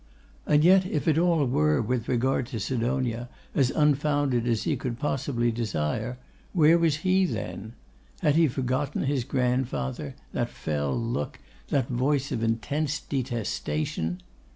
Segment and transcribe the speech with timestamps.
[0.47, 5.51] And yet if all were, with regard to Sidonia, as unfounded as he could possibly
[5.51, 6.17] desire,
[6.53, 7.73] where was he then?
[8.23, 11.37] Had he forgotten his grandfather, that fell look,
[11.67, 14.23] that voice of intense detestation?